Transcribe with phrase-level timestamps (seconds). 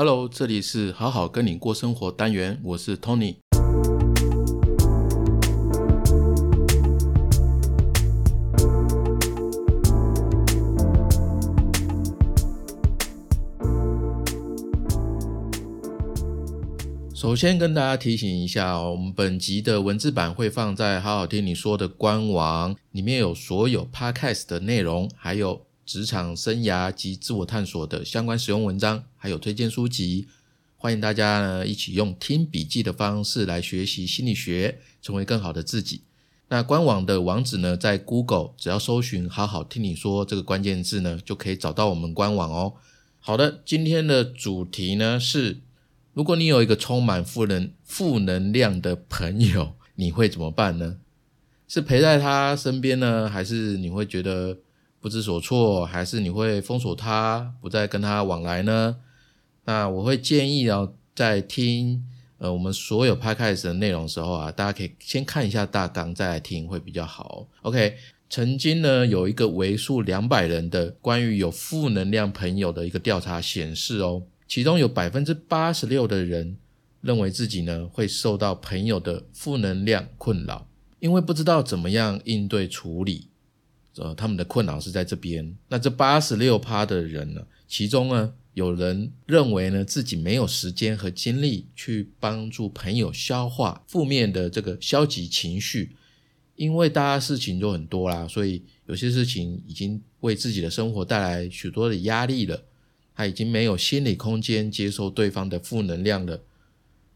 [0.00, 3.34] Hello，这里是好好跟你过生活单元，我是 Tony。
[17.12, 30.26] 首先跟大家提醒一下哦，我们本集的文字版会放在好好听你说的官网，里面有所有 Podcast 的内容，还有职场生涯及自我探索的相关使用文章，还有推荐书籍。
[30.78, 36.00] 欢迎大家呢一起用听笔记的方式来学习心理学，成为更好的自己。
[36.48, 42.72] 那官网的网址呢，在 Google 只要搜寻“好好听你说”这个关键字呢，就可以找到我们官网哦。
[43.20, 45.58] 好的，今天的主题呢是。
[46.14, 50.96] 如果你有一个充满负能负能量的朋友，你会怎么办呢？
[51.68, 54.56] 是陪在他身边呢，还是你会觉得
[54.98, 58.96] 不知所措，还是你会封锁他，不再跟他往来呢？
[59.68, 62.02] 那我会建议哦，在听
[62.38, 67.46] 呃我们所有 podcast 的内容的时候啊，大家可以先看一下大纲再来听会比较好。
[67.60, 67.94] OK，
[68.30, 74.22] 曾经呢有一个为数两百人的关于有负能量朋友的一个调查显示哦。
[74.46, 76.56] 其中有百分之八十六的人
[77.02, 80.66] 认为自己呢会受到朋友的负能量困扰，
[80.98, 83.28] 因为不知道怎么样应对处理，
[83.98, 85.54] 呃，他们的困扰是在这边。
[85.68, 95.92] 那这八十六趴的人呢，其中呢有人认为呢自己没有时间和精力去帮助朋友消化负面的这个消极情绪，
[96.56, 102.64] 因为大家事情就很多啦，所以有些事情已经为自己的生活带来许多的压力了。
[103.14, 106.40] 他已经没有心理空间接受对方的负能量了，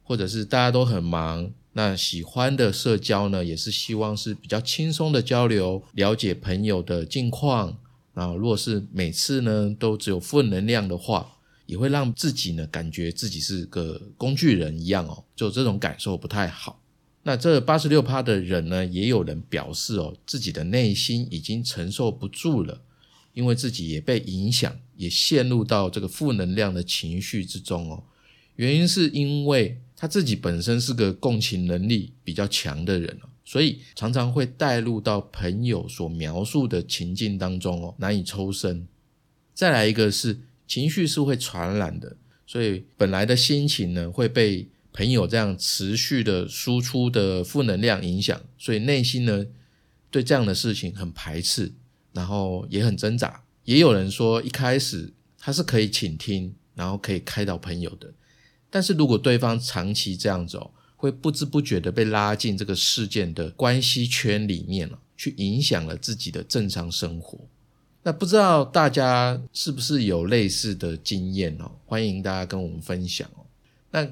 [0.02, 7.78] 或者是大家都很忙，那喜欢的社交呢，也是希望是比较轻松的交流，了解朋友的近况。
[8.14, 16.80] 那如果是每次呢都只有负能量的话，也会让自己呢感觉自己是个工具人一样哦，就这种感受不太好。
[17.22, 22.82] 那这八十六趴的人呢，也有人表示哦，自己的内心已经承受不住了。
[23.34, 28.04] 因为自己也被影响，也陷入到这个负能量的情绪之中哦。
[28.56, 38.86] 原因是因为他自己本身是个共情能力比较强的人哦，所以常常会带入到朋友所描述的情境当中哦，难以抽身。
[39.54, 42.16] 再来一个是情绪是会传染的，
[42.46, 49.46] 所以本来的心情呢会被朋友这样持续的输出的负能量影响，所以内心呢
[50.10, 51.72] 对这样的事情很排斥。
[52.14, 58.12] 然后也很挣扎，也有人说一开始他是可以倾听，然后可以开导朋友的，
[58.68, 67.40] 但是如果对方长期这样走，会不知不觉的被拉进这个事件的关系圈里面了，去影响了自己的正常生活。
[68.04, 71.72] 那不知道大家是不是有类似的经验哦？
[71.86, 73.44] 欢迎大家跟我们分享哦。
[73.90, 74.08] 那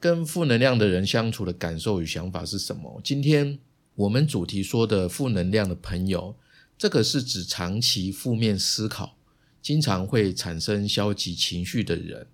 [0.00, 2.98] 跟负能量的人相处的感受与想法是什么？
[3.04, 3.58] 今天
[3.94, 6.34] 我们主题说的负能量的朋友。
[6.78, 9.18] 这个是指长期负面思考，
[9.60, 12.26] 经常会产生消极情绪的人，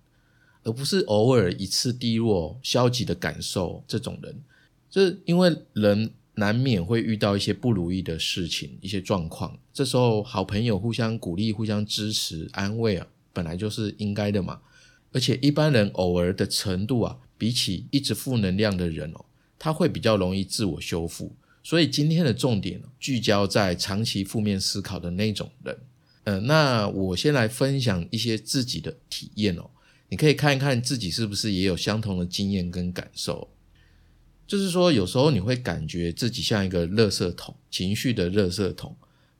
[0.63, 4.35] 而不是偶尔一次低落、消极的感受这种人。
[4.89, 14.59] 这因为人难免会遇到一些不如意的事情、一些状况，这时候好朋友互相鼓励、互相支持、安慰啊，本来就是应该的嘛。
[15.11, 19.25] 而且一般人偶尔的程度啊，比起一直负能量的人哦，
[19.59, 21.35] 他会比较容易自我修复。
[21.63, 25.77] 所以今天的重点聚焦在长期负面思考的那种人，
[26.23, 29.69] 嗯，那我先来分享一些自己的体验哦，
[30.13, 33.49] 你可以看一看自己是不是也有相同的经验跟感受。
[34.45, 38.95] 就是说，有时候你会感觉自己像一个垃圾桶，情绪的垃圾桶，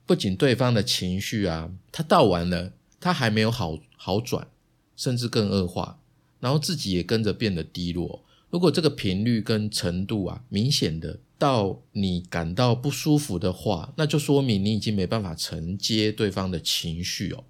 [0.07, 4.47] 不仅对方的情绪啊，他倒完了，他还没有好好转，
[4.95, 5.99] 甚至更恶化，
[6.39, 8.25] 然后自己也跟着变得低落。
[8.49, 11.19] 如果这个频率跟程度啊，明显的。
[11.37, 17.43] 到你感到不舒服的话，那就说明你已经没办法承接对方的情绪哦。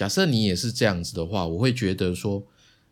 [0.00, 2.42] 假设你也是这样子的话，我会觉得说，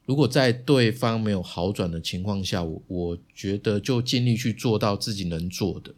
[0.05, 5.95] 如果在对方没有好转的情况下，我我觉得就尽力去做到自己能做的，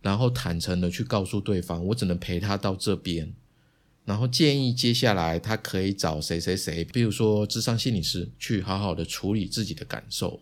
[0.00, 3.34] 然后坦诚的去告诉对方，我只能陪他到这边，
[4.06, 10.40] 然后建议接下来他可以找谁谁谁，比如说智商心理师去好好的处理自己的感受。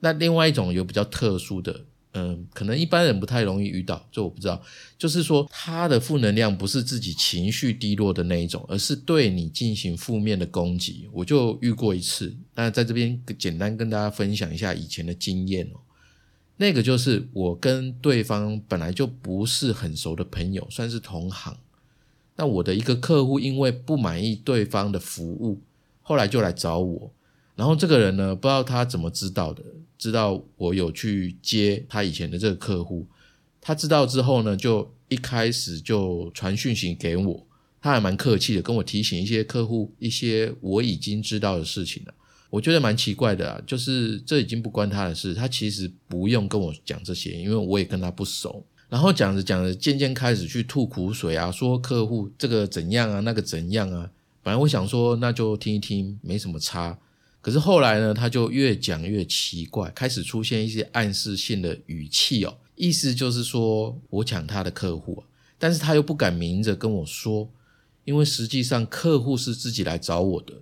[0.00, 1.84] 那另外一种有比较特殊的。
[2.16, 4.62] 嗯，可能一般人不太容易遇到，这我不知道。
[4.96, 11.08] 就是说，他的负能量不是自己情绪低落的那一种，而是对你进行负面的攻击。
[11.12, 15.80] 我就遇过一次，那在这边简单跟大家分享一下以前的经验哦。
[16.56, 21.56] 那个就是我跟对方本来就不是很熟的朋友，算是同行。
[22.36, 25.60] 那我的一个客户因为不满意对方的服务，
[26.00, 27.10] 后来就来找我。
[27.56, 29.64] 然后这个人呢，不知道他怎么知道的，
[30.04, 33.06] 知道我有去接他以前的这个客户。
[33.58, 37.46] 他知道之后呢，就一开始就传讯息给我，
[37.80, 42.12] 他还蛮客气的，跟我提醒一些客户一些我已经知道的事情了。
[42.50, 48.62] 我觉得蛮奇怪的啊，就是这已经不关他的事，他其实不用跟我讲这些，因为我也跟他不熟。
[48.90, 54.10] 然后讲着讲着，渐渐开始去吐苦水啊，说客户这个怎样啊，那个怎样啊。
[54.42, 56.98] 本来我想说那就听一听，没什么差。
[57.44, 67.50] 可是后来呢，他就越讲越奇怪，开始出现一些暗示性的语气哦，意思就是说我抢他的客户啊，但是他又不敢明着跟我说，
[68.06, 70.54] 因为实际上客户是自己来找我的。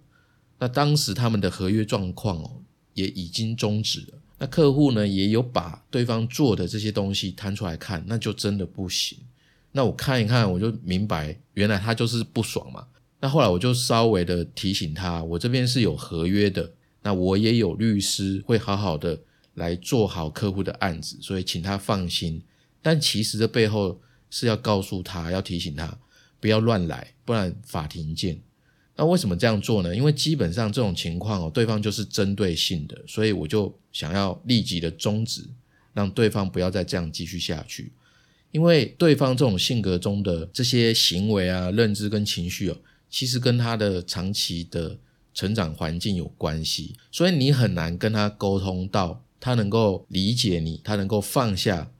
[0.58, 2.50] 那当时他们的合约状况哦，
[2.94, 4.18] 也已经终止了。
[4.38, 9.16] 那客户呢，也有把对方做的这些东西摊出来看，那就真的不行。
[9.70, 12.84] 那我看一看，我就明白，原来他就是不爽嘛。
[13.22, 16.72] 那后来我就稍微的提醒他，我这边是有合约的，
[17.04, 19.16] 那我也有律师会好好的
[19.54, 22.42] 来做好客户的案子，所以请他放心。
[22.82, 25.96] 但其实这背后是要告诉他，要提醒他
[26.40, 28.40] 不要乱来，不然法庭见。
[28.96, 29.94] 那为什么这样做呢？
[29.94, 35.48] 因为基本上这种情况哦，对方就是针对性的，所以我就想要立即的终止，
[35.94, 37.92] 让对方不要再这样继续下去。
[38.50, 42.76] 因为对方这种性格中的这些行为啊、认知跟情绪哦。
[43.12, 44.96] 其实跟他的长期的
[45.34, 51.90] 成长环境有关系，所以你很难跟他沟通到他能够理解你，他能够放下，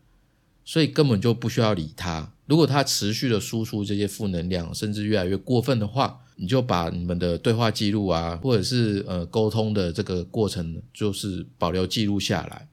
[0.64, 2.32] 所以根本就不需要理他。
[2.46, 12.66] 如果他持续的输出这些负能量，甚至越来越过分的话，你就把你们的对话记录啊，或者是呃沟通的这个过程，就是保留记录下来，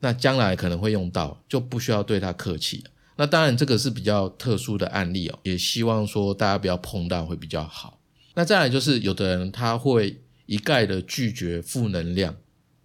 [0.00, 2.82] 那将来可能会用到，就不需要对他客气。
[3.16, 8.00] 那当然，这个是比较特殊的案例哦，也希望说大家不要碰到会比较好。
[8.34, 12.34] 那再来就是有的人他会一概的拒绝负能量，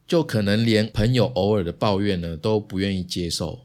[0.05, 3.61] 就可能连朋友偶尔的抱怨呢都不愿意接受。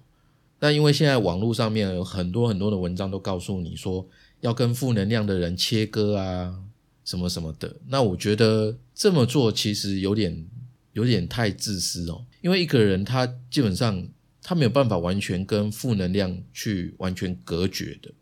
[0.61, 4.09] 那因为现在网络上面有很多很多的文章都告诉你说
[4.41, 6.55] 要跟负能量的人切割啊，
[7.05, 7.77] 什么什么的。
[7.89, 10.47] 那我觉得这么做其实有点
[10.95, 14.09] 有点太自私哦，因为一个人他基本上。
[14.47, 18.13] 他没有办法完全跟负能量去完全隔绝的，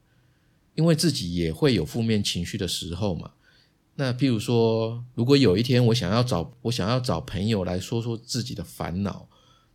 [0.77, 3.33] 因为自己也会有负面情绪的时候嘛。
[3.97, 9.29] 那譬如说，如果有一天我想要找我想要找朋友来说说自己的烦恼，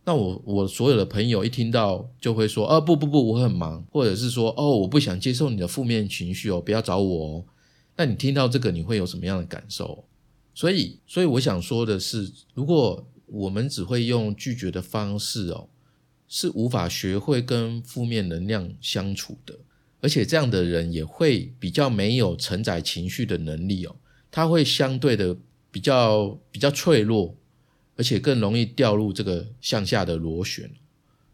[0.04, 7.44] 那我我所有的朋友一听到就会说：“哦，不不不，我很忙。”或者是说：“哦，我不想接受你的负面情绪哦，不要找我哦。”
[7.94, 10.06] 那你听到这个，你会有什么样的感受？
[10.54, 15.68] 所以，所以我想说的是，如果我们只会用拒绝的方式哦。
[16.28, 19.58] 是无法学会跟负面能量相处的，
[20.00, 23.96] 而且这样的人也会比较没有承载情绪的能力哦，
[24.30, 25.36] 他会相对的
[25.70, 27.34] 比较比较脆弱，
[27.96, 30.70] 而且更容易掉入这个向下的螺旋。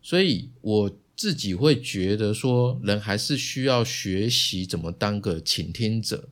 [0.00, 6.28] 所以我自己会觉得说，人还是需要学习怎么当个倾听者，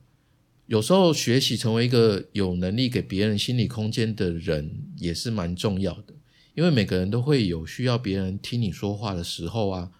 [0.67, 6.12] 有时候学习成为一个有能力给别人心理空间的人，也是蛮重要的。
[6.55, 9.91] 因为每个人都会有需要别人听你说话的时候啊，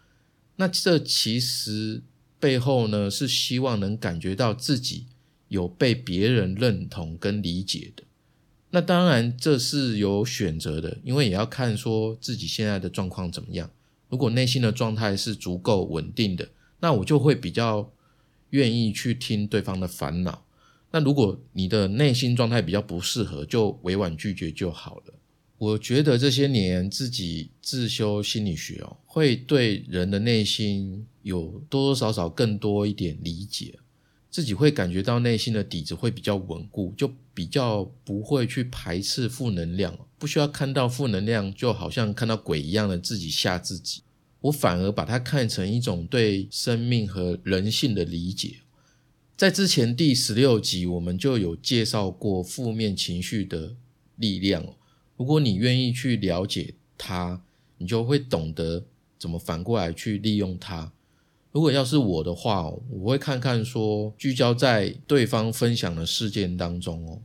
[0.58, 2.04] 那这其实
[2.40, 5.08] 背后呢是希望能感觉到自己
[5.48, 8.04] 有被别人认同跟理解的。
[8.72, 13.70] 那当然这是有选择的，因为也要看说自己现在的状况怎么样。
[14.10, 17.92] 如果内心的状态是足够稳定的，那我就会比较
[18.52, 20.46] 愿意去听对方的烦恼。
[20.92, 25.14] 那如果你的内心状态比较不适合，就委婉拒绝就好了。
[25.64, 33.80] 我觉得这些年自己自修心理学哦，会对人的内心有多多少少更多一点理解，
[34.30, 44.02] 自己会感觉到内心的底子会比较稳固，就比较不会去排斥负能量，不需要看到负能量就好像看到鬼一样的自己吓自己，
[44.42, 48.58] 我反而把它看成一种对生命和人性的理解。
[49.38, 53.78] 在之前第十六集我们就有介绍过负面情绪的
[54.18, 54.76] 力量。
[55.24, 57.42] 如果你愿意去了解他，
[57.78, 58.84] 你就会懂得
[59.18, 60.92] 怎么反过来去利用他。
[61.54, 67.22] 如果要是我的话，我会看看说，聚焦在对方分享的事件当中哦，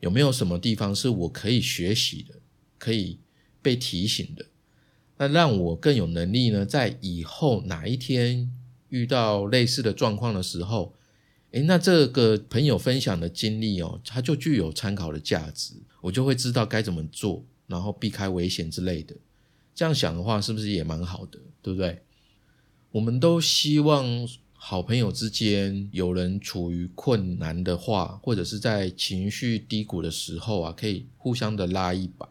[0.00, 2.34] 有没有什么地方是我可以学习的，
[2.76, 3.18] 可以
[3.62, 4.44] 被提醒的，
[5.16, 8.52] 那让我更有能力呢，在以后哪一天
[8.90, 10.92] 遇到类似的状况的时候，
[11.52, 15.76] 诶，那这个朋友分享的经历哦，它就具有参考的价值。
[16.00, 19.14] 我就会知道该怎么做，然后避开危险之类的。
[19.74, 21.38] 这样想的话，是不是也蛮好的？
[21.62, 22.00] 对不对？
[22.90, 24.06] 我们都希望
[24.52, 32.28] 好朋友之间有人处于困难的话，或者是在情绪低谷的时候啊，可以互相的拉一把。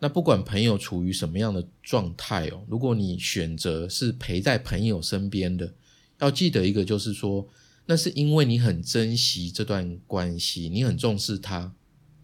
[0.00, 5.72] 那不管朋友处于什么样的状态哦，如果你选择是陪在朋友身边的，
[6.18, 7.48] 要记得一个就是说，
[7.86, 11.72] 那是因为你很珍惜这段关系，你很重视他。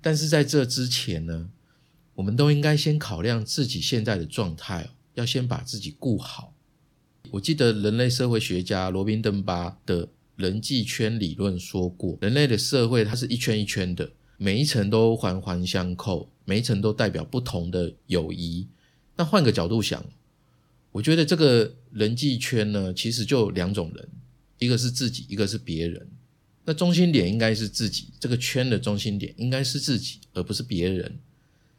[0.02, 1.50] 但是在这之前呢，
[2.14, 6.54] 我们都应该先考量自己现在的状态，要先把自己顾好。
[7.32, 18.66] 我记得人类社会学家罗宾邓巴的人际圈理论说过，人类的社会它是一圈一圈的，每一层都环环相扣，每一层都代表不同的友谊。
[19.16, 20.04] 那换个角度想，
[20.92, 24.08] 我觉得这个人际圈呢，其实就两种人，
[24.58, 26.08] 一个是自己，一个是别人。
[26.64, 31.18] 那中心点应该是自己，这个圈的中心点应该是自己，而不是别人。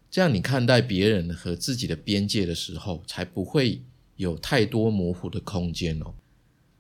[0.10, 3.82] 这样你看待别人和自己的边界的时候，才不会。
[4.18, 6.14] 有太多模糊的空间哦，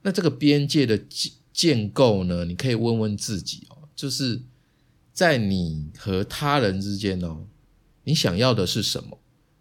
[0.03, 2.45] 那这个边界的建建构呢？
[2.45, 4.43] 你可以问问自己哦，就是
[5.11, 7.47] 在你和他人之间哦，
[8.03, 9.17] 你想要的是什么？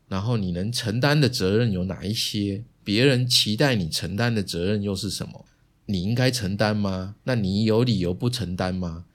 [0.09, 2.65] 然后你能承担的责任有哪一些？
[2.85, 5.47] 别人期待你承担的责任又是什么？
[5.93, 7.17] 你应该承担吗？
[7.25, 9.07] 那你有理由不承担吗？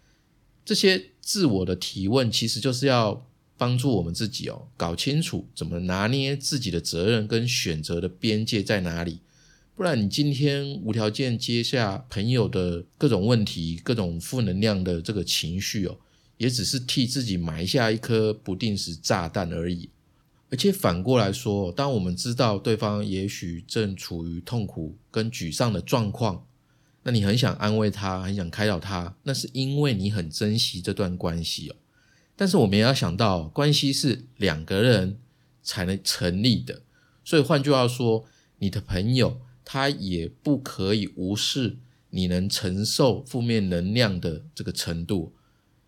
[0.63, 3.25] 这些自我的提问，其实就是要。
[3.58, 9.22] 帮助我们自己哦，搞清楚怎么拿捏自己的责任跟选择的边界在哪里，
[9.77, 15.98] 不然你今天无条件接下朋友的各种问题、各种负能量的这个情绪哦，
[16.36, 19.89] 也只是替自己埋下一颗不定时炸弹而已。
[20.51, 26.46] 而且反过来说，当我们知道对方也许正处于痛苦跟沮丧的状况，
[27.07, 31.75] 那你很想安慰他，很想开导他，那是因为你很珍惜这段关系哦。
[32.35, 35.19] 但是我们也要想到，关系是两个人
[35.62, 36.81] 才能成立的，
[37.24, 38.25] 所以换句话说，
[38.57, 41.77] 你的朋友他也不可以无视
[42.09, 45.35] 你能承受负面能量的这个程度，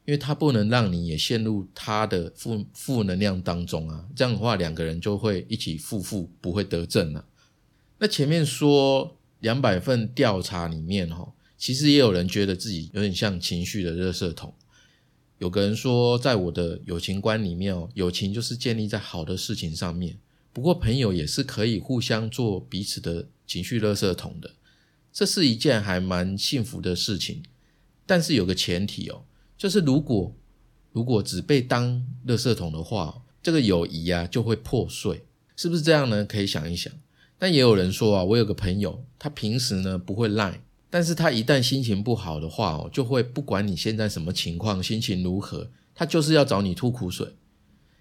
[0.05, 7.25] 因为他不能让你也陷入他的负负能量当中啊，这样的话两个人就会一起负负，不会得正了。
[7.97, 14.53] 那前面说两百份调查里面哈，其实也有人觉得自己有点像情绪的热射桶。
[15.39, 20.17] 有个人说，在我的友情观里面哦，友情就是建立在好的事情上面。
[20.51, 24.56] 不过，朋友也是可以互相做彼此的情绪垃圾桶的，
[25.13, 27.44] 这是一件还蛮幸福的事情。
[28.08, 29.25] 但是有个前提哦，
[29.56, 30.36] 就是如果
[30.91, 35.25] 如果只被当垃圾桶的话，这个友谊啊就会破碎，
[35.56, 36.25] 是不是这样呢？
[36.25, 36.91] 可以想一想。
[37.39, 40.62] 但也有人说啊，我有个朋友，他平时呢不会赖。
[40.89, 47.36] 但是他一旦心情不好的话哦，就会不管你现在什么情况，心情如何，他就是要找你吐苦水。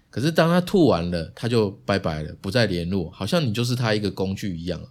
[0.09, 4.81] 可是当他吐完了，他就拜拜了，不再联络，好像你就是他一个工具一样。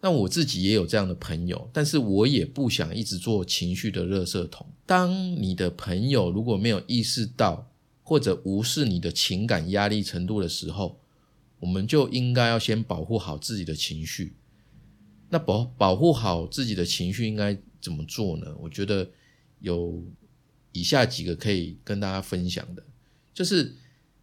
[0.00, 4.66] 那我自己也有这样的朋友，但是我也不想一直做情绪的热射桶。
[4.86, 7.68] 当你的朋友如果没有意识到
[8.02, 10.98] 或者无视你的情感压力程度的时候，
[11.60, 14.34] 我们就应该要先保护好自己的情绪。
[15.30, 18.46] 那保保护好自己的情绪应该怎么做呢？
[18.60, 19.10] 我觉得
[19.60, 20.02] 有
[20.72, 22.82] 以下几个可以跟大家分享的，
[23.34, 23.76] 就是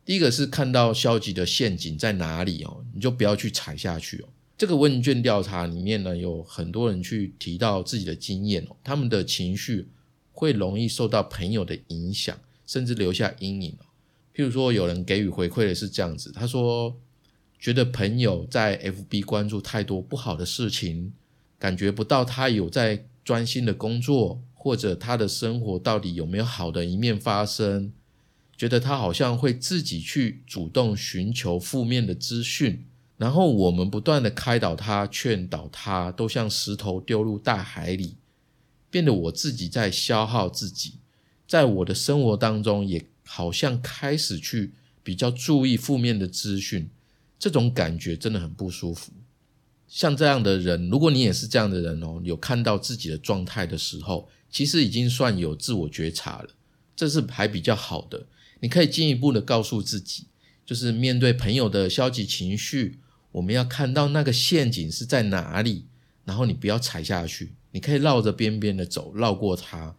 [0.04, 4.30] 第一个是看到消极的陷阱在哪里哦，你就不要去踩下去哦。
[4.58, 9.89] 这个问卷调查里面呢，有很多人去提到自己的经验哦，他们的情绪
[10.32, 13.86] 会容易受到朋友的影响，甚至留下阴影哦。
[14.34, 17.00] 譬如说，有人给予回馈的是这样子，他说。
[17.60, 21.14] 觉得朋友在 FB 关注太多不好的事情，
[21.58, 27.92] 感觉不到他有在专心的工作，或者他的生活到底有没有好的一面发生？
[28.58, 32.86] 觉得他好像会自己去主动寻求负面的资讯，
[33.18, 38.16] 然后我们不断的开导他、劝导他，都像石头丢入大海里，
[38.90, 41.00] 变得我自己在消耗自己，
[41.46, 44.72] 在我的生活当中也好像开始去
[45.04, 46.90] 比较注意负面的资讯。
[47.38, 49.12] 这种感觉真的很不舒服。
[49.88, 56.50] 像这样的人，如果你也是这样的人哦，有看到自己的状态的时候，其实已经算有自我觉察了，
[56.96, 58.25] 这是还比较好的。
[58.62, 60.25] 你可以进一步的告诉自己，
[60.65, 63.00] 就是面对朋友的消极情绪，
[63.34, 65.86] 我们要看到那个陷阱是在哪里，
[66.25, 69.96] 然后你不要踩下去，你可以绕着边边的走，绕过它，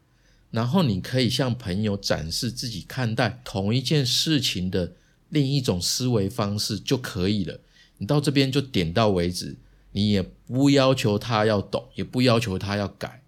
[0.50, 4.94] 然后你可以向朋友展示自己看待同一件事情的。
[5.28, 7.60] 另一种思维方式就可以了。
[7.98, 9.56] 你到这边就点到为止，
[9.92, 13.22] 你也不要求他要懂，也不要求他要改。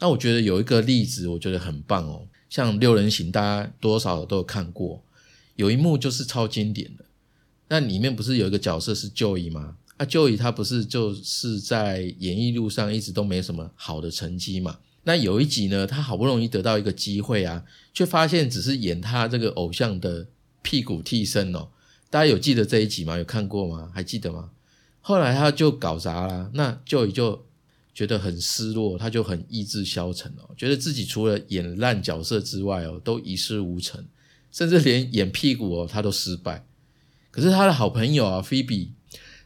[0.00, 2.26] 那我觉得有一个例子，我觉得很棒哦。
[2.50, 5.02] 像六人行，大家多少都有看过，
[5.56, 7.04] 有一幕就是超经典的。
[7.68, 9.76] 那里面不是有一个角色是 Joey 吗？
[9.96, 14.78] 啊，Joey 他不是就是在演艺路上一直都没什么好的成绩嘛？
[15.04, 20.26] 那有一集呢，他好不容易得到一个机会啊，却发现只是演他这个偶像的
[20.64, 21.68] 屁股替身哦。
[22.10, 23.16] 大家有记得这一集吗？
[23.16, 23.92] 有看过吗？
[23.94, 24.50] 还记得吗？
[25.00, 27.46] 后来他就搞砸了，那就也就
[27.94, 34.04] 觉得很失落，他就很意志消沉哦，觉得自己除了演烂角色之外哦，都一事无成，
[34.50, 36.66] 甚至连演屁股哦他都失败。
[37.30, 38.92] 可是他的好朋友啊菲比。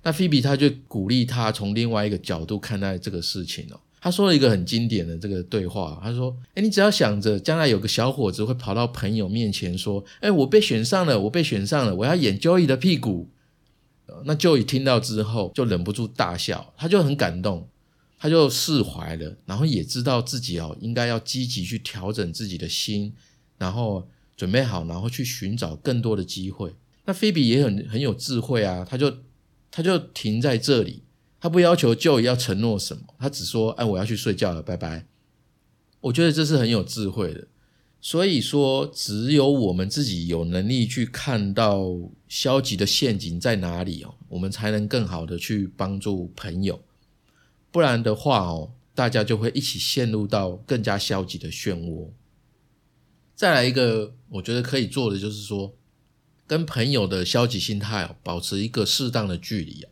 [0.05, 3.81] 那菲比他就鼓励他从另外一个角度看待这个事情哦。
[4.01, 13.29] 他说了一个很经典的这个对话，他说：“哎，你只要想着将来有个小伙子会跑到朋友面前说，哎，我被选上了，我被选上了，我要演 Joey 的屁股。”
[14.25, 17.69] 那 Joey 听到之后就忍不住大笑，他就很感动，
[18.19, 23.13] 他就释怀了，然后也知道自己哦应该要积极去调整自己的心，
[23.59, 26.75] 然后准备好，然后去寻找更多的机会。
[27.05, 29.13] 那菲比也很很有智慧啊，他就。
[29.71, 31.03] 他就停在这里，
[31.41, 35.07] 他不要求 Joey 要承诺什么，他只说：“哎，我要去睡觉了，拜拜。”
[36.01, 37.49] 我觉得这是很有智慧的。
[38.01, 41.89] 所以说，只有我们自己有能力去看到
[42.29, 46.81] 消极的陷阱在哪里哦，我们才能更好的去帮助朋友。
[47.71, 52.11] 不然的话哦，大家就会一起陷入到更加消极的漩涡。
[53.35, 55.75] 再来一个，我觉得可以做的就是说。
[56.47, 59.91] 跟朋友的消极心态哦保持一个适当的距离啊。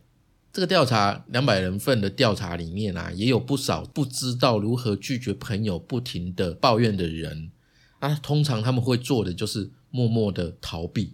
[0.57, 7.51] 这个调查两百人份的调查里面啊，也有不少不知道如何拒绝朋友不停的抱怨的人
[7.99, 8.15] 啊。
[8.23, 11.13] 通常他们会做的就是默默的逃避，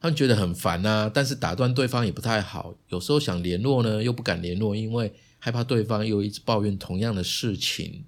[0.00, 2.74] 他们觉得很烦啊，但是打断对方也不太好。
[2.88, 8.02] 有时候想联络呢，又不敢联络，因为害怕对方又一直抱怨同样的事情。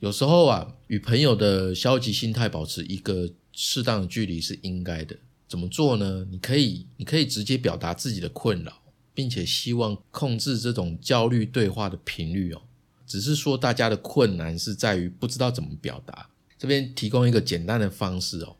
[0.00, 5.16] 有时候啊，与朋友的消极心态保持一个适当的距离是应该的。
[5.48, 6.26] 怎么做呢？
[6.30, 8.79] 你可以，你可以直接表达自己的困扰，
[9.14, 12.62] 并且希望控制这种焦虑对话的频率哦。
[13.06, 16.28] 只是说大家的困难是在于不知道怎么表达。
[16.58, 18.56] 这边提供一个简单的方式哦，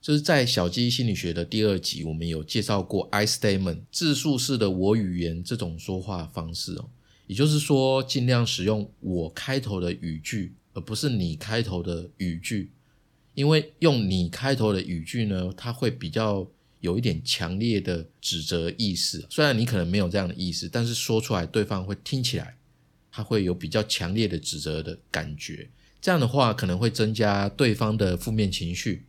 [0.00, 6.90] 就是在小鸡心理学的第二集，我们有介绍过 I statement 自述式的我语言这种说话方式哦。
[7.26, 12.70] 也就是说，尽量使用我开头的语句，而不是你开头的语句。
[13.32, 16.46] 因为用你开头的语句呢，它会比较
[16.84, 19.26] 有一点强烈的指责意思。
[19.30, 22.56] 虽然你可能没有这样的意思，但是说出来对方会听起来，
[23.10, 25.70] 他会有比较强烈的指责的感觉。
[26.02, 29.06] 这样的话可能会增加对方的负面情绪。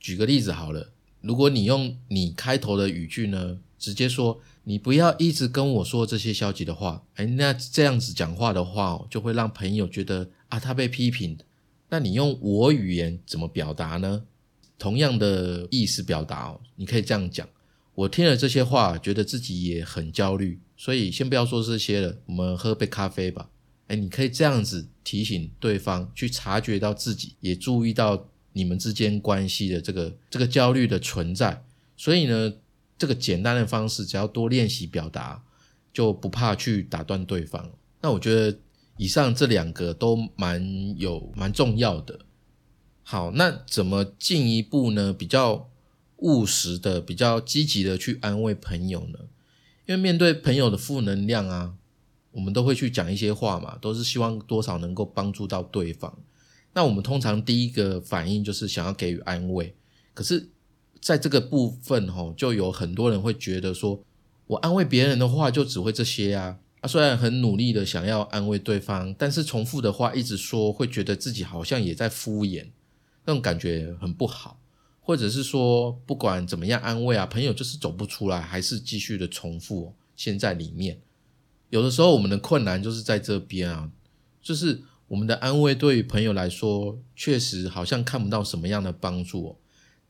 [0.00, 11.36] 举个例子好了，如果你用你开头的语句呢，直接说你不要一直跟我说这些消极的话，哎，那这样子讲话的话，就会让朋友觉得啊，他被批评。
[11.90, 14.22] 那你用我语言怎么表达呢？
[14.80, 17.48] 同样的意思表达哦，你可以这样讲：
[17.94, 23.48] 我听了这些话，觉得自己也很焦虑，所以先不要说这些了，我们喝杯咖啡吧。
[23.86, 31.62] 哎，你可以这样子提醒对方，去察觉到自己，也注意到你们之间关系的这个这个焦虑的存在。
[31.96, 32.52] 所以呢，
[32.98, 35.44] 这个简单的方式，只要多练习表达，
[35.92, 37.70] 就不怕去打断对方。
[38.00, 38.58] 那我觉得。
[38.96, 42.20] 以上这两个都蛮有蛮重要的。
[43.10, 45.12] 好，那怎么进一步呢？
[45.12, 45.68] 比较
[46.18, 49.18] 务实的、比较积极的去安慰朋友呢？
[49.86, 51.74] 因为面对朋友的负能量啊，
[52.30, 56.16] 我们都会去讲一些话嘛，都是希望多少能够帮助到对方。
[56.72, 59.74] 那我们通常第一个反应就是想要给予安慰。
[60.14, 60.48] 可是，
[61.00, 64.04] 在这个部分哈，就有很多人会觉得说，
[64.46, 66.58] 我安慰别人的话就只会这些啊。
[66.80, 72.68] 他虽然很努力的想要安慰对方，但是重复的话一直说，会觉得自己好像也在敷衍，
[73.24, 74.60] 那种感觉很不好。
[75.02, 81.00] 或者是说，不管怎么样安慰啊，朋友就是走不出来，还是继续的重复陷在里面。
[81.70, 83.90] 有的时候我们的困难就是在这边啊，
[84.40, 89.56] 就是我们的安慰对于朋友来说，确实好像看不到什么样的帮助哦，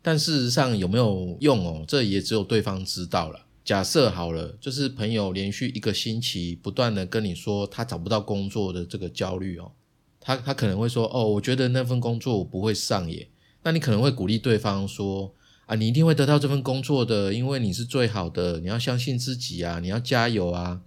[0.02, 3.46] 但事实上有没有用哦，这也只有对方知道了。
[3.64, 9.72] 假设好了，就是朋友连续一个星期不断的跟你说他找不到工作的这个焦虑哦，
[10.20, 13.28] 他他可能会说哦，我觉得那份工作我不会上耶。
[13.62, 15.34] 那你可能会鼓励对方说
[15.66, 20.82] 啊，你一定会得到这份工作的，因为你是最好的，你要相信自己啊，你要加油啊。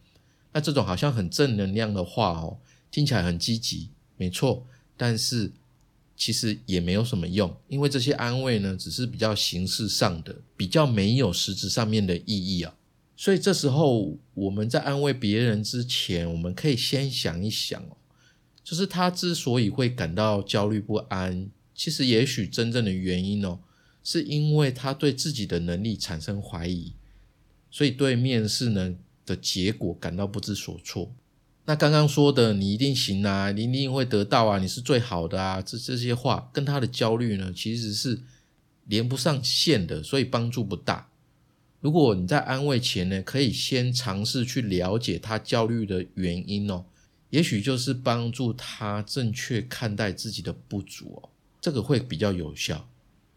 [0.54, 2.58] 那这种好像很正能量的话哦，
[2.92, 4.66] 听起来很积极，没错，
[4.96, 5.52] 但是。
[6.16, 12.76] 其实也没有什么用，因为这些安慰呢，只是比较形式上的，比较没有实质上面的意义啊。
[13.18, 17.98] 所以这时候我们在安慰别人之前，我们可以先想一想哦，
[18.64, 23.60] 就是他之所以会感到焦虑不安，其实也许真正的原因哦，
[24.04, 26.94] 是因为他对自己的能力产生怀疑，
[27.70, 28.96] 所以对面试呢
[29.26, 31.14] 的结果感到不知所措。
[31.66, 38.22] 那刚刚说的你一定行啊，你一定会得到啊，你是最好的啊，这这些话跟他的焦虑呢，其实是
[38.86, 41.10] 连不上线的，所以帮助不大。
[41.80, 46.86] 如果你在安慰前呢，可以先尝试去了解他焦虑的原因哦，
[47.34, 52.88] 也许就是帮助他正确看待自己的不足哦，这个会比较有效。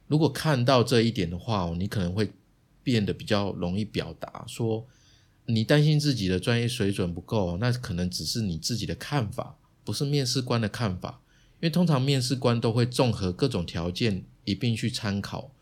[0.07, 2.31] 如果看到这一点的话哦，你可能会
[2.83, 4.87] 变得比较容易表达说。
[5.49, 11.21] 你担心自己的专业水准不够，那可能只是你自己的看法，不是面试官的看法。
[11.61, 15.53] 因为通常面试官都会综合各种条件一并去参考，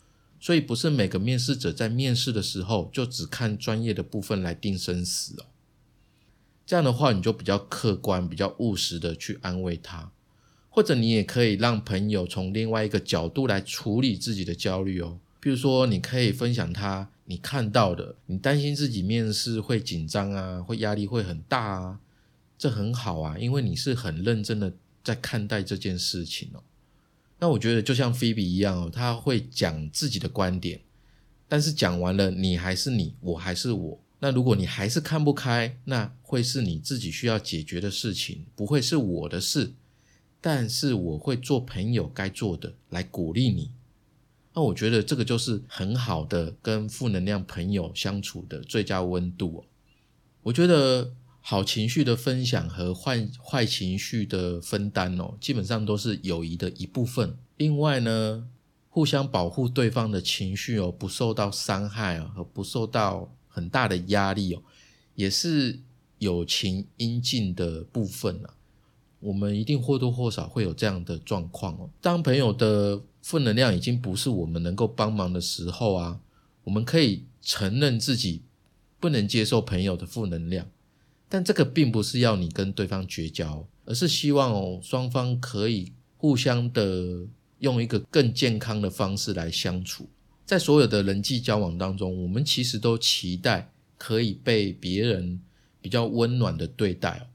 [0.41, 5.45] 所以不是每个面试者在面试的时候就只看专业的部分来定生死哦。
[6.67, 10.11] 这样的话，你就比较客观、比较务实的去安慰他，
[10.71, 15.19] 或者你也可以让朋友从另外一个角度来处理自己的焦虑哦。
[15.41, 17.11] 比如说，你可以分享他。
[17.27, 22.01] 你看到的，你担心自己面试会紧张啊，会压力会很大啊，
[22.59, 26.63] 这很好啊，因为你是很认真的在看待这件事情哦。
[27.39, 30.83] 那我觉得就像菲比一样哦，他会讲自己的观点，
[31.49, 33.99] 但是讲完了，你还是你，我还是我。
[34.25, 39.75] 那如果你还是看不开，那会是你自己需要解决的事情，不会是我的事。
[40.41, 43.73] 但是我会做朋友该做的，来鼓励你。
[44.55, 49.65] 那我觉得这个就是很好的跟负能量朋友相处的最佳温度哦。
[50.45, 57.37] 我觉得好情绪的分享和坏坏情绪的分担哦，基本上都是友谊的一部分。
[57.59, 58.49] 另外呢，
[58.89, 64.63] 互相保护对方的情绪哦，不受到伤害啊，和不受到很大的压力哦，
[65.15, 65.79] 也是
[66.19, 68.51] 友情应尽的部分啊。
[69.21, 71.89] 我们一定或多或少会有这样的状况哦。
[72.01, 76.21] 当朋友的负能量已经不是我们能够帮忙的时候啊，
[76.65, 78.43] 我们可以承认自己
[79.01, 80.67] 不能接受朋友的负能量，
[81.29, 87.27] 但这个并不是要你跟对方绝交，而是希望哦双方可以互相的
[87.61, 90.09] 用一个更健康的方式来相处。
[90.45, 95.41] 在所有的人际交往当中，我们其实都期待可以被别人
[95.81, 97.29] 比较温暖的对待。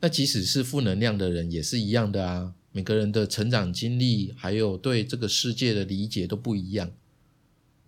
[0.00, 6.92] 那即使是负能量的人也是一样的啊，每个人的成长经历还有对这个世界的理解都不一样。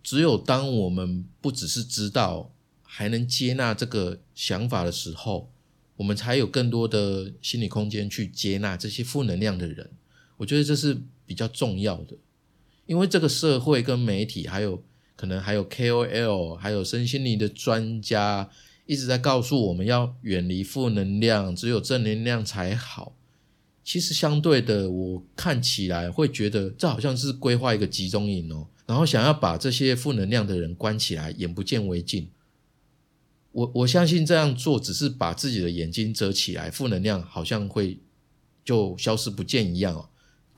[0.03, 2.53] 只有当我们不只是知道，
[2.83, 5.51] 还能接纳这个想法的时候，
[5.97, 9.91] 我们才有更多的心理空间去接纳这些负能量的人。
[10.39, 12.17] 我觉得这是比较重要的，
[12.87, 14.83] 因为这个社会跟媒体，还有
[15.17, 18.51] 可能还有 KOL，还有身心灵的专家。
[18.85, 23.15] 一直在告诉我们要远离负能量，只有正能量才好。
[23.85, 32.29] 其实相对的，我看起来会觉得这好像是规划一个集中营哦，然后想要把这些负能量的人关起来，眼不见为净。
[33.53, 38.01] 我我相信这样做只是把自己的眼睛遮起来，负能量好像会
[38.65, 40.09] 就消失不见一样哦。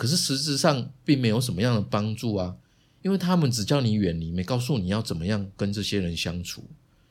[0.05, 2.57] 可是实质上并没有什么样的帮助啊，
[3.01, 6.69] 因为他们只叫你远离，没告诉你要怎么样跟这些人相处。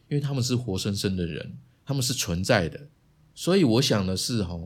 [0.10, 2.80] 因为他们是活生生的人，他们是存在的，
[3.34, 4.60] 所以我想的是，哈，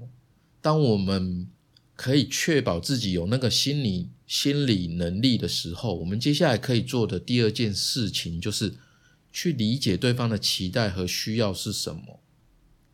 [0.59, 1.47] 当我们
[1.95, 8.75] 可以确保自己有那个心理心理能力的时候，我们接下来可以做的第二件事情就是
[9.31, 12.19] 去理解对方的期待和需要是什么。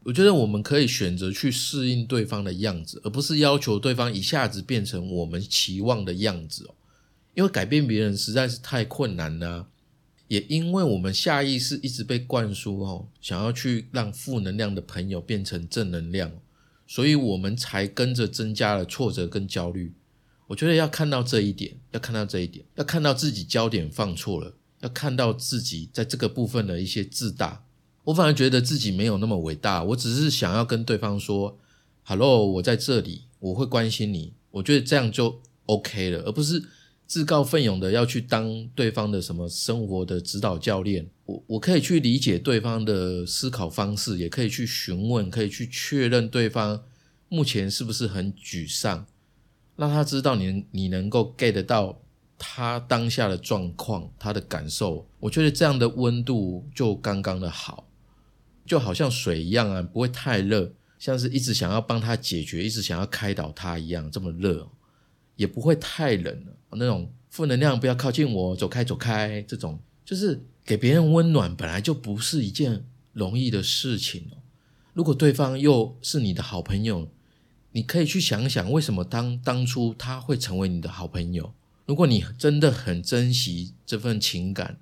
[0.03, 6.75] 我觉得我们可以选择去适应对方的样子，而不是要求对方一下子变成我们期望的样子哦，
[7.33, 9.67] 因为改变别人实在是太困难了。
[10.27, 16.31] 也因为我们下意识一直被灌输哦，想要去让负能量的朋友变成正能量，
[16.87, 19.93] 所以我们才跟着增加了挫折跟焦虑。
[20.47, 27.63] 我觉得要看到这一点，要看到这一点，要看到自己焦点放错了，要看到自己在这个部分的一些自大。
[28.05, 31.57] 我反而觉得自己没有那么伟大，我只是想要跟对方说
[32.03, 36.63] ：“Hello，我在这里，我会关心你。”我觉得这样就 OK 了，而不是。
[37.05, 46.81] 自告奋勇的要去当对方的什么生活的指导教练，我我可以去理解对方的思考方式，也可以去询问，可以去确认对方
[47.27, 49.05] 目前是不是很沮丧，
[49.75, 52.01] 让他知道你你能够 get 到
[52.39, 55.05] 他当下的状况，他的感受。
[55.19, 57.85] 我觉得这样的温度就刚刚的好，
[58.65, 64.69] 就好像水一样啊，不会太热，像是一直想要帮他解决，一直想要开导他一样这么热。
[65.35, 69.41] 也不会太冷了，那种负能量不要靠近我，走开走开。
[69.47, 74.37] 这种就是给别人温暖，本来就不是一件容易的事情哦。
[74.93, 77.09] 如果对方又是你的好朋友，
[77.71, 81.51] 你可以去想想，为什么当当初他会成为你的好朋友？
[81.87, 84.77] 如果你真的很珍惜这份情感，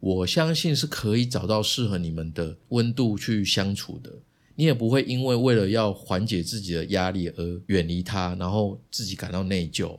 [0.00, 4.12] 我相信是可以找到适合你们的温度去相处的。
[4.54, 9.98] 你也不会因为为了要缓解自己的压力而远离他，然后自己感到内疚。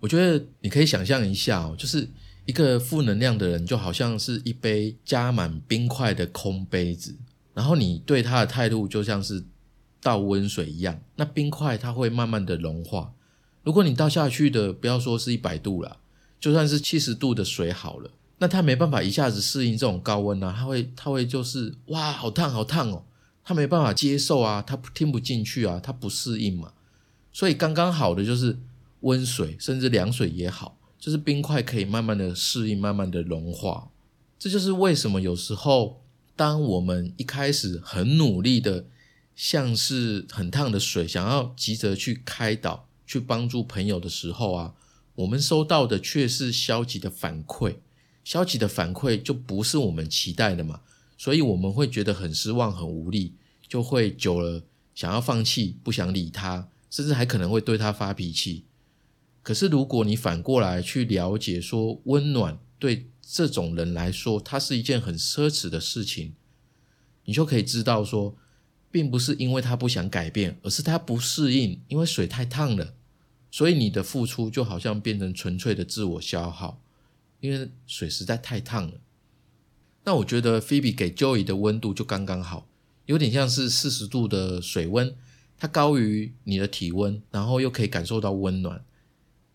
[0.00, 2.08] 我觉得你可以想象一下哦，就是
[2.44, 7.16] 一个负能量的人，就好像是一杯加满冰块的空杯子，
[7.54, 9.44] 然后你对他的态度就像是
[10.00, 13.12] 倒温水一样，那冰块它会慢慢的融化。
[13.64, 15.98] 如果你倒下去的，不要说是一百度了，
[16.38, 23.04] 就算是七十度的水好了，那它没办法一下子适应这种高温啊，它会它会就是哇，好烫好烫哦，
[23.44, 26.72] 它没办法接受啊，它听不进去啊，它不适应嘛，
[27.32, 28.58] 所以刚刚好的就是
[29.00, 33.90] 温水，甚至凉水也好，就是冰块可以慢慢的适应，慢慢的融化。
[34.38, 36.02] 这就是为什么有时候
[36.36, 38.84] 当我们一开始很努力的，
[39.34, 42.86] 像是很烫的水，想要急着去开导。
[43.08, 44.74] 去帮助朋友的时候啊，
[45.14, 47.76] 我们收到的却是消极的反馈，
[48.28, 50.82] 消极的反馈就不是我们期待的嘛，
[51.16, 53.32] 所以我们会觉得很失望、很无力，
[53.66, 54.62] 就会久了
[54.94, 58.66] 想要放弃，不想理他，甚至还可能会对他发脾气。
[59.42, 66.34] 可是如果你反过来去了解，说温暖对这种人来说，它是一件很奢侈的事情，
[67.24, 68.36] 你就可以知道说，
[68.90, 72.92] 并不是因为他不想改变，而是他不适应，因为水太烫了。
[73.50, 76.82] 所以你的付出就好像变成纯粹的自我消耗，
[77.40, 78.94] 因为水实在太烫了。
[80.04, 82.66] 那我觉得菲比给 Joey 的温度就刚刚好，
[83.06, 85.14] 有点像是四十度的水温，
[85.58, 88.82] 它高于你的体温，然后又可以感受到温暖，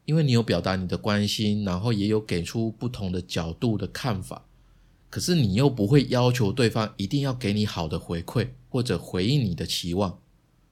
[0.06, 4.46] 因为你有表达你的关心，然后也有给出不同的角度的看法，
[5.10, 10.20] 可是你又不会要求对方一定要给你好的回馈或者回应你的期望。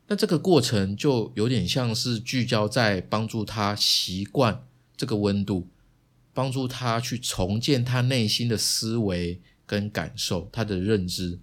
[0.08, 4.64] 那这个过程就有点像是聚焦在帮助他习惯
[4.98, 5.68] 这个温度，
[6.34, 11.40] 帮助他去重建他内心的思维跟感受，他的认知，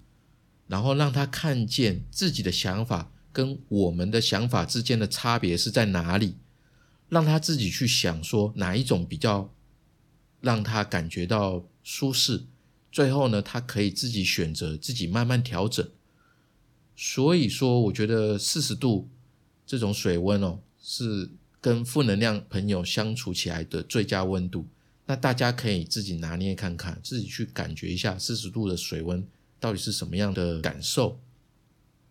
[0.67, 6.37] 然后让他看见自己的想法跟我们的想法之间的差别是在哪里，
[7.09, 9.53] 让他自己去想说哪一种比较
[10.41, 12.45] 让他感觉到舒适，
[12.91, 15.87] 最后呢，他可以自己选择，自己慢慢调整。
[16.97, 19.09] 所以说，我觉得四十度
[19.67, 24.67] 这种水温哦，是跟负能量朋友相处起来的最佳温度。
[25.09, 29.27] 那大家可以自己拿捏看看，自己去感觉一下四十度的水温
[29.59, 31.19] 到底是什么样的感受。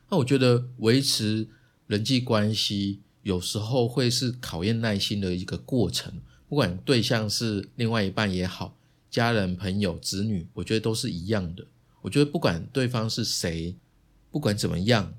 [0.09, 1.47] 那我觉得维持
[1.85, 8.75] 人际关系有时候会是考验耐心的一个过程，不管对象是另外一半也好，
[9.11, 11.67] 家人、朋友、子女，我觉得都是一样的。
[12.01, 13.77] 我觉得不管对方是谁。
[14.29, 15.15] 不管怎么样，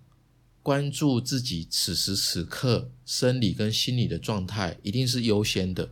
[0.63, 5.91] 关注自己此时此刻生理跟心理的状态一定是优先的。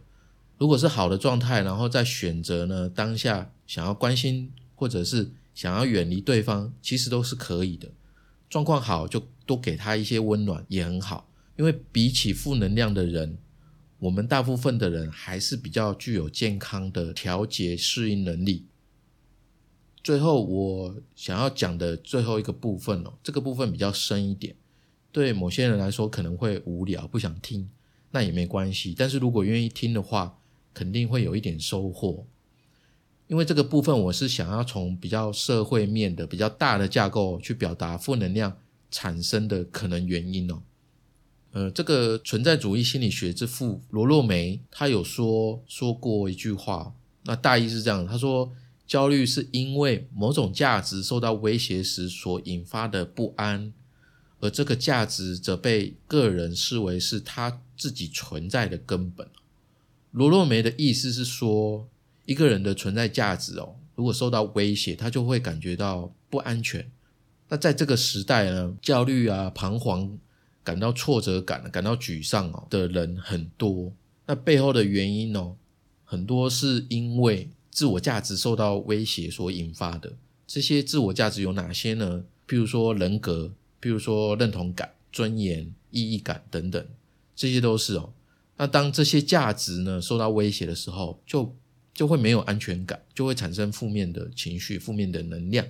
[0.58, 7.90] 如果是好的状态，然后再选择呢当下想要关心或者是想要远离对方，其实都是可以的。
[8.48, 13.36] 状况好就多给他一些温暖也很好，因为比起负能量的人，
[13.98, 18.66] 我们大部分的人还是比较具有健康的调节适应能力。
[20.02, 24.54] 最后，我想要讲的最后一个部分哦，这个部分比较深一点，
[25.10, 27.68] 对某些人来说可能会无聊，不想听，
[28.12, 28.94] 那也没关系。
[28.96, 30.38] 但是如果愿意听的话，
[30.76, 32.26] 肯定会有一点收获。
[33.28, 38.58] 因为这个部分，我是想要从比较社会面的、比较大的架构去表达负能量
[38.90, 40.62] 产生的可能原因哦。
[41.52, 46.92] 呃，这个存在主义心理学之父罗洛梅他有说说过一句话，
[47.24, 48.52] 那大意是这样，他说。
[48.86, 53.72] 焦虑是因为某种价值受到威胁时所引发的不安，
[54.38, 59.28] 而这个价值则被个人视为是他自己存在的根本。
[60.16, 61.86] 罗洛梅的意思是说，
[62.24, 66.90] 一个人的存在价值哦，如果受到威胁，他就会感觉到不安全。
[67.50, 70.18] 那在这个时代呢，焦虑啊、彷徨、
[70.64, 73.92] 感到挫折感、感到沮丧哦的人很多。
[74.24, 75.54] 那背后的原因哦，
[76.04, 77.50] 很多是因为。
[77.68, 80.10] 自我价值受到威胁所引发的
[80.46, 82.24] 这些自我价值有哪些呢？
[82.48, 83.52] 譬如说人格，
[83.82, 86.82] 譬如说认同感、尊严、意义感等等，
[87.34, 88.14] 这些都是哦。
[88.56, 91.54] 那当这些价值呢受到威胁的时候，就
[91.92, 95.66] 就会没有安全感，就会产生负面的情绪、负面的能量。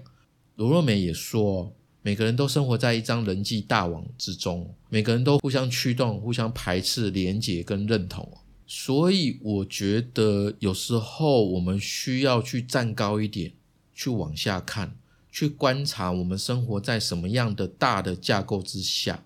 [0.54, 8.32] 罗若美也说，每个人都生活在一张人际大网之中，每个人都互相驱动、互相排斥、连结跟认同。
[8.66, 13.52] 所以我觉得有时候我们需要去站高一点，
[13.94, 14.96] 去往下看，
[15.30, 19.24] 去观察我们生活在什么样的大的架构之下。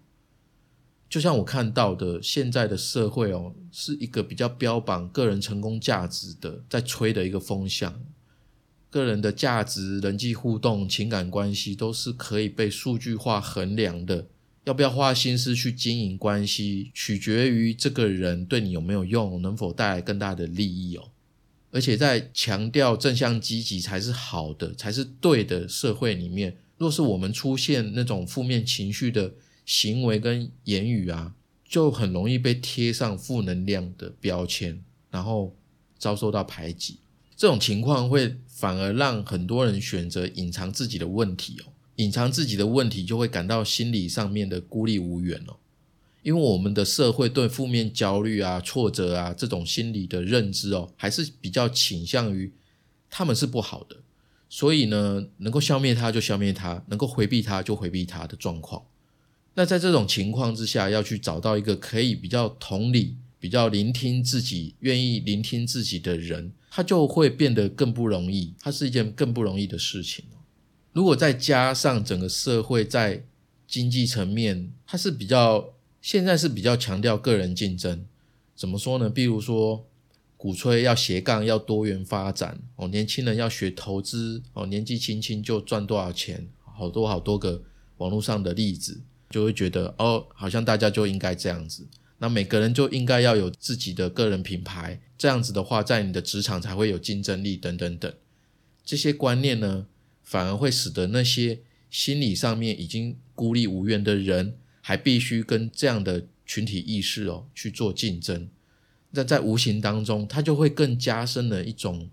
[1.10, 8.00] 就像我看到的，现在的社会哦，是一个比较标榜个人成功价值的，在吹的一个风向。
[8.88, 14.28] 个人的价值、人际互动、情感关系都是可以被数据化衡量的。
[14.64, 21.08] 要不要花心思去经营关系，取决于这个人对你有没有用，能否带来更大的利益哦。
[21.72, 29.32] 而且在强调正向积极才是好的，才是对的社会里面，若是我们出现那种负面情绪的
[29.70, 31.32] 行为跟言语啊，
[31.64, 35.54] 就很容易被贴上负能量的标签，然后
[35.96, 36.98] 遭受到排挤。
[37.36, 41.70] 这种情况会反而让很多人选择隐藏自己的问题哦。
[41.96, 45.54] 隐藏自己的问题，就会感到心理上面的孤立无援哦。
[46.24, 52.52] 因为我们的社会对负面焦虑啊、挫折啊这种心理的认知哦，还是比较倾向于
[53.08, 53.98] 他们是不好的，
[54.48, 58.82] 所以呢，能够消灭它就消灭它，能够回避它就回避它的状况。
[59.54, 70.24] 那在这种情况之下，要去找到一个可以比较同理、比较聆听自己、愿意聆听自己的人，他就会变得更不容易，它是一件更不容易的事情。
[70.92, 73.24] 如果再加上整个社会在
[73.66, 78.04] 经济层面，它是比较现在是比较强调个人竞争，
[78.54, 79.10] 怎么说呢？
[79.10, 79.86] 比如说
[80.36, 87.62] 鼓吹要斜杠，要多元发展哦，年轻人要学投资哦，年纪轻轻就赚多少钱，好多好多个
[87.98, 91.86] 网络上的例子，就会觉得哦，好像大家就应该这样子，
[92.18, 98.12] 那每个人就应该要有自己的个人品牌，这样子的话，在你的职场才会有竞争力等等等，
[98.84, 99.86] 这些观念呢？
[100.22, 101.58] 反而会使得那些
[101.90, 108.48] 心理上面已经孤立无援的人，还必须跟这样的群体意识哦去做竞争。
[109.10, 112.08] 那在无形当中，他就会更加深了一种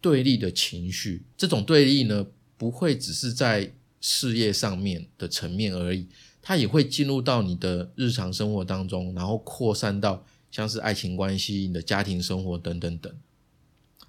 [0.00, 1.22] 对立的情绪。
[1.36, 6.08] 这种对立呢，不会只是在事业上面的层面而已，
[6.46, 13.10] 它也会进入到你的日常生活当中，然后扩散到像是爱情关系、你的家庭生活等等等。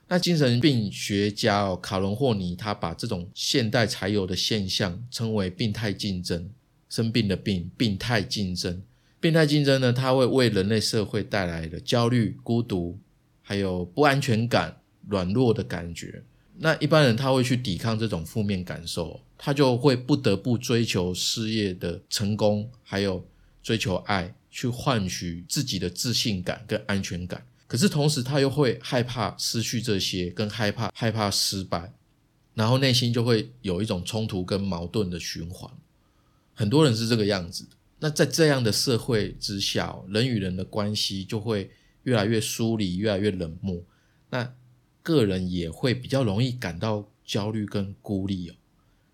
[0.09, 6.49] 那精神病学家哦，卡伦霍尼他把这种现代才有的现象称为“病态竞争”，
[6.89, 8.83] 生病的病，病态竞争。
[9.19, 12.99] 病态竞争呢，它会为人类社会带来的焦虑、孤独，
[13.41, 16.21] 还有不安全感、软弱的感觉。
[16.57, 23.25] 那一般人他会去抵抗这种负面感受，他就会不得不追求事业的成功，还有
[23.61, 27.45] 追求爱，去换取自己的自信感跟安全感。
[27.67, 31.91] 可是同时，他又会害怕失去这些，跟害怕害怕失败，
[32.53, 35.69] 然后内心就会有一种冲突跟矛盾的循环。
[36.53, 37.67] 很多人是这个样子。
[37.99, 41.71] 那在这样的社会之下，人与人的关系就会
[42.03, 43.81] 越来越疏离，越来越冷漠。
[44.29, 44.53] 那
[45.05, 48.55] 个人也会比较容易感到焦虑跟孤立哦。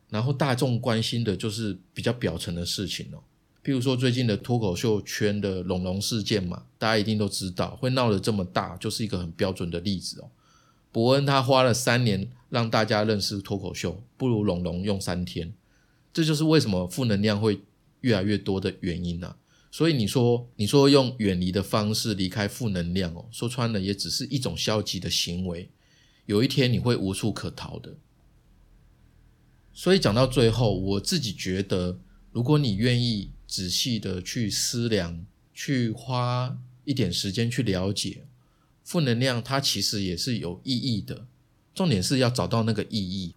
[0.10, 3.20] 然后大众关心的就是比较表层的事情哦。
[3.62, 10.32] 譬如说最近的脱口秀圈的龙龙事件嘛，大家一定都知道，会闹得这么大，就是一个很标准的例子哦。
[10.94, 15.54] 伯恩他花了三年让大家认识脱口秀，不如龙龙用三天，
[16.14, 17.62] 这就是为什么负能量会
[18.00, 19.36] 越来越多的原因啊。
[19.72, 25.70] 所以你说，你说用远离的方式离开负能量哦，说穿了也只是一种消极的行为，
[26.32, 27.96] 有一天你会无处可逃的。
[29.74, 32.00] 所以讲到最后，我自己觉得，
[32.32, 33.32] 如果你愿意。
[33.52, 38.24] 仔细的去思量，去花一点时间去了解
[38.82, 41.28] 负能量，它其实也是有意义的。
[41.76, 43.36] 重点是要找到那个意义。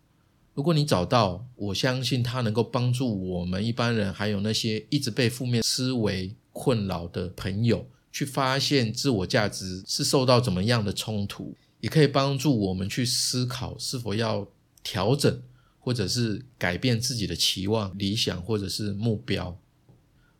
[0.54, 14.48] 如果你找到，我相信它能够帮助我们一般人，还有那些一直被负面思维困扰的朋友，去发现自我价值是受到怎么样的冲突，也可以帮助我们去思考是否要
[14.82, 15.42] 调整，
[15.78, 19.60] 或者是改变自己的期望、理想或者是目标。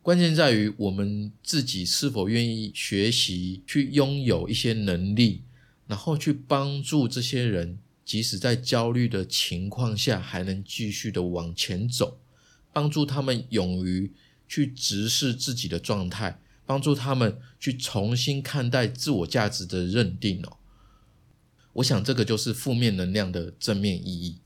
[0.01, 5.43] 关键在于我们自己是否愿意学习，去拥有一些能力，
[5.85, 12.17] 然后去帮助这些人，即使在焦虑的情况下，还能继续的往前走，
[12.73, 14.11] 帮助他们勇于
[14.47, 20.57] 去直视自己的状态，帮助他们去重新看待自我价值的认定哦。
[21.75, 24.37] 我想这个就是负面能量的正面意义。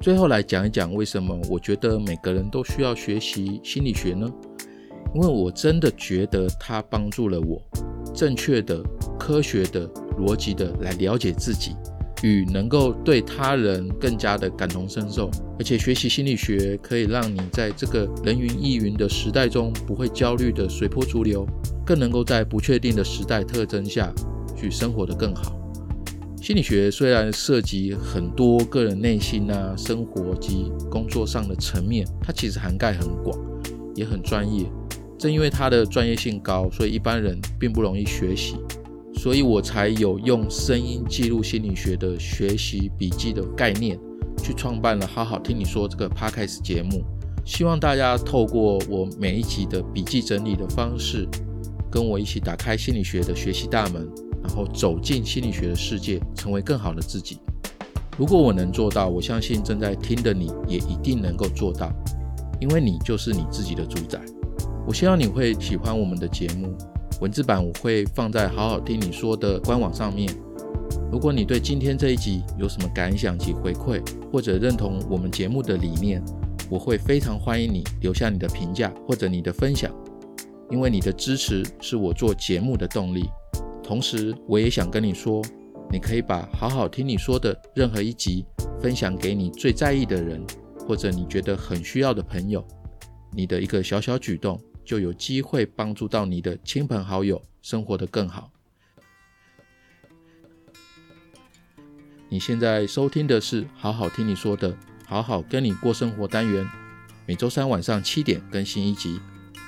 [0.00, 4.30] 最后来讲一讲，为什么我觉得每个人都需要学习心理学呢？
[5.12, 7.60] 因为我真的觉得它帮助了我，
[8.14, 8.80] 正确的、
[9.18, 11.74] 科学的、逻辑的来了解自己，
[12.22, 15.28] 与能够对他人更加的感同身受。
[15.58, 21.44] 而且学习心理学可以让你在这个人云亦云的时代中，不会焦虑的随波逐流，
[21.90, 24.14] 更能够在不确定的时代特征下
[24.56, 25.58] 去生活的更好。
[26.40, 33.36] 心理学虽然涉及很多个人内心啊、生活及工作上的层面，它其实涵盖很广，
[33.96, 34.70] 也很专业。
[35.18, 38.54] 正因为它的专业性高，所以一般人并不容易学习。
[39.12, 43.98] 所以我才有用声音记录心理学的学习笔记的概念，
[44.40, 47.02] 去创办了好好听你说这个 podcast 节目。
[47.44, 51.26] 希望大家透过我每一集的笔记整理的方式，
[51.90, 54.08] 跟我一起打开心理学的学习大门，
[54.42, 57.38] 然后走进心理学的世界，成为更好的自己。
[58.16, 61.90] 如果我能做到，我相信正在听的你也一定能够做到，
[62.60, 64.20] 因为你就是你自己的主宰。
[64.86, 66.76] 我希望你会喜欢我们的节目，
[67.20, 70.30] 文字版我会放在好好听你说的官网上面。
[71.12, 74.00] 如果你对今天这一集有什么感想及回馈，
[74.32, 76.22] 或者认同我们节目的理念，
[76.68, 79.90] 我会非常欢迎你留下你的评价或者你的分享，
[80.70, 83.28] 因为你的支持是我做节目的动力。
[83.82, 85.42] 同时，我也想跟你说，
[85.90, 88.46] 你可以把好好听你说的任何一集
[88.80, 90.40] 分享给你最在意的人，
[90.86, 92.64] 或者你觉得很需要的朋友。
[93.32, 98.50] 你的一个小小举动，就有机会帮助到你的亲朋好友生活得更好。
[102.28, 104.76] 你现在收听的是好好听你说的。
[105.04, 106.64] 好好跟你过生活单元，
[107.26, 109.18] 每周三晚上七点更新一集。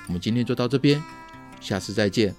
[0.07, 1.01] 我们今天就到这边，
[1.59, 2.35] 下次再见。